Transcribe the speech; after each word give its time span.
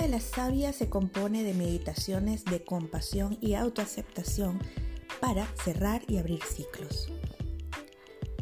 de 0.00 0.08
la 0.08 0.20
Sabia 0.20 0.72
se 0.72 0.88
compone 0.88 1.42
de 1.42 1.54
meditaciones 1.54 2.44
de 2.44 2.62
compasión 2.62 3.36
y 3.40 3.54
autoaceptación 3.54 4.60
para 5.20 5.46
cerrar 5.64 6.02
y 6.06 6.18
abrir 6.18 6.42
ciclos. 6.44 7.10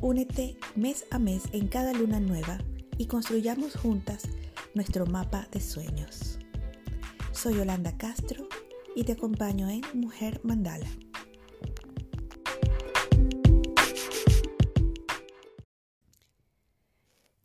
Únete 0.02 0.58
mes 0.74 1.06
a 1.10 1.18
mes 1.18 1.44
en 1.52 1.68
cada 1.68 1.94
luna 1.94 2.20
nueva 2.20 2.58
y 2.98 3.06
construyamos 3.06 3.74
juntas 3.74 4.24
nuestro 4.74 5.06
mapa 5.06 5.48
de 5.50 5.60
sueños. 5.60 6.38
Soy 7.32 7.54
Yolanda 7.54 7.96
Castro 7.96 8.48
y 8.94 9.04
te 9.04 9.12
acompaño 9.12 9.70
en 9.70 9.82
Mujer 9.94 10.40
Mandala. 10.42 10.88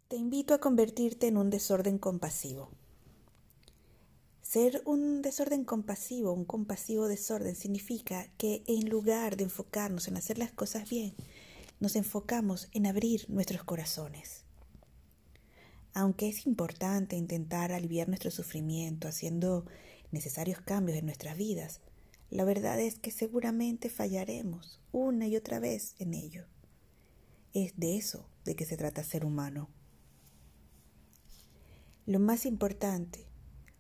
Te 0.10 0.18
invito 0.18 0.54
a 0.54 0.60
convertirte 0.60 1.28
en 1.28 1.38
un 1.38 1.50
desorden 1.50 1.98
compasivo. 1.98 2.72
Ser 4.52 4.82
un 4.84 5.22
desorden 5.22 5.64
compasivo, 5.64 6.34
un 6.34 6.44
compasivo 6.44 7.08
desorden, 7.08 7.56
significa 7.56 8.28
que 8.38 8.66
en 8.68 8.90
lugar 8.90 9.38
de 9.38 9.46
enfocarnos 9.46 10.10
en 10.10 10.18
hacer 10.18 10.38
las 10.38 10.52
cosas 10.52 10.90
bien, 10.90 11.16
nos 11.80 11.96
enfocamos 11.96 12.68
en 12.74 12.86
abrir 12.86 13.30
nuestros 13.30 13.64
corazones. 13.64 14.44
Aunque 15.94 16.28
es 16.28 16.46
importante 16.46 17.16
intentar 17.16 17.72
aliviar 17.72 18.10
nuestro 18.10 18.30
sufrimiento 18.30 19.08
haciendo 19.08 19.66
necesarios 20.12 20.60
cambios 20.60 20.98
en 20.98 21.06
nuestras 21.06 21.38
vidas, 21.38 21.80
la 22.30 22.44
verdad 22.44 22.78
es 22.78 23.00
que 23.00 23.12
seguramente 23.12 23.90
fallaremos 23.90 24.82
una 24.92 25.28
y 25.28 25.38
otra 25.38 25.60
vez 25.60 25.96
en 25.98 26.14
ello. 26.14 26.44
Es 27.54 27.72
de 27.78 27.96
eso 27.96 28.28
de 28.44 28.58
que 28.58 28.66
se 28.66 28.76
trata 28.76 29.02
ser 29.06 29.24
humano. 29.24 29.70
Lo 32.06 32.20
más 32.20 32.46
importante 32.46 33.31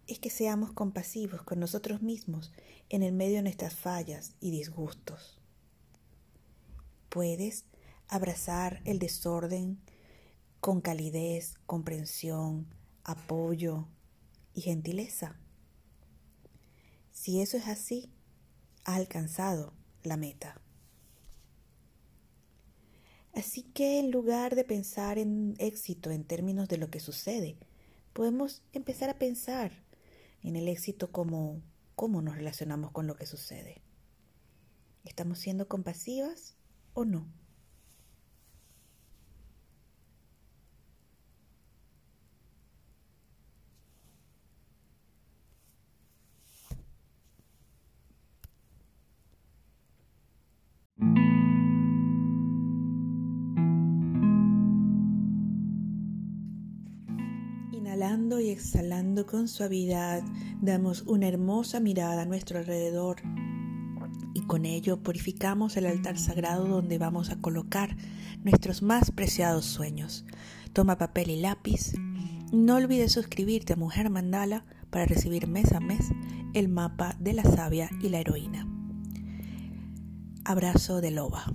es 0.07 0.19
que 0.19 0.29
seamos 0.29 0.73
compasivos 0.73 1.41
con 1.43 1.59
nosotros 1.59 2.01
mismos 2.01 2.51
en 2.89 3.03
el 3.03 3.13
medio 3.13 3.37
de 3.37 3.43
nuestras 3.43 3.73
fallas 3.73 4.35
y 4.39 4.51
disgustos. 4.51 5.39
Puedes 7.09 7.65
abrazar 8.07 8.81
el 8.85 8.99
desorden 8.99 9.79
con 10.59 10.81
calidez, 10.81 11.55
comprensión, 11.65 12.67
apoyo 13.03 13.87
y 14.53 14.61
gentileza. 14.61 15.39
Si 17.11 17.41
eso 17.41 17.57
es 17.57 17.67
así, 17.67 18.11
has 18.83 18.97
alcanzado 18.97 19.73
la 20.03 20.17
meta. 20.17 20.61
Así 23.33 23.63
que 23.63 23.99
en 23.99 24.11
lugar 24.11 24.55
de 24.55 24.63
pensar 24.63 25.17
en 25.17 25.55
éxito 25.57 26.11
en 26.11 26.25
términos 26.25 26.67
de 26.67 26.77
lo 26.77 26.89
que 26.89 26.99
sucede, 26.99 27.57
podemos 28.13 28.61
empezar 28.73 29.09
a 29.09 29.17
pensar 29.17 29.71
en 30.43 30.55
el 30.55 30.67
éxito 30.67 31.11
como 31.11 31.61
cómo 31.95 32.21
nos 32.21 32.35
relacionamos 32.35 32.91
con 32.91 33.07
lo 33.07 33.15
que 33.15 33.25
sucede. 33.25 33.81
¿Estamos 35.03 35.39
siendo 35.39 35.67
compasivas 35.67 36.55
o 36.93 37.05
no? 37.05 37.27
Inhalando 57.81 58.39
y 58.39 58.51
exhalando 58.51 59.25
con 59.25 59.47
suavidad, 59.47 60.21
damos 60.61 61.01
una 61.07 61.27
hermosa 61.27 61.79
mirada 61.79 62.21
a 62.21 62.25
nuestro 62.25 62.59
alrededor 62.59 63.23
y 64.35 64.41
con 64.41 64.65
ello 64.65 65.01
purificamos 65.01 65.75
el 65.77 65.87
altar 65.87 66.19
sagrado 66.19 66.67
donde 66.67 66.99
vamos 66.99 67.31
a 67.31 67.41
colocar 67.41 67.97
nuestros 68.43 68.83
más 68.83 69.09
preciados 69.09 69.65
sueños. 69.65 70.25
Toma 70.73 70.99
papel 70.99 71.31
y 71.31 71.41
lápiz. 71.41 71.93
No 72.53 72.75
olvides 72.75 73.13
suscribirte 73.13 73.73
a 73.73 73.77
Mujer 73.77 74.11
Mandala 74.11 74.63
para 74.91 75.07
recibir 75.07 75.47
mes 75.47 75.71
a 75.71 75.79
mes 75.79 76.11
el 76.53 76.69
mapa 76.69 77.15
de 77.19 77.33
la 77.33 77.43
sabia 77.43 77.89
y 77.99 78.09
la 78.09 78.19
heroína. 78.19 78.67
Abrazo 80.45 81.01
de 81.01 81.09
loba. 81.09 81.51